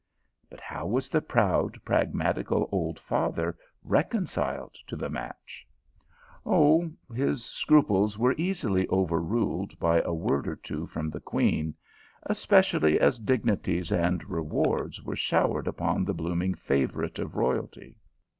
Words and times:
But 0.49 0.61
how 0.61 0.87
was 0.87 1.09
the 1.09 1.21
proud 1.21 1.79
pragmatical 1.85 2.67
old 2.71 2.99
father 2.99 3.55
reconciled 3.83 4.73
to 4.87 4.95
the 4.95 5.11
match? 5.11 5.67
Oh, 6.43 6.89
his 7.13 7.45
scruples 7.45 8.17
were 8.17 8.33
easily 8.35 8.87
overruled 8.89 9.77
by 9.77 10.01
a 10.01 10.11
word 10.11 10.47
or 10.47 10.55
two 10.55 10.87
from 10.87 11.11
the 11.11 11.19
queen, 11.21 11.75
especially 12.23 12.99
as 12.99 13.19
dignities 13.19 13.91
and 13.91 14.27
rewards 14.27 15.03
were 15.03 15.15
showered 15.15 15.67
upon 15.67 16.03
the 16.03 16.15
blooming 16.15 16.55
favour 16.55 17.03
ite 17.05 17.19
of 17.19 17.35
royalty. 17.35 17.95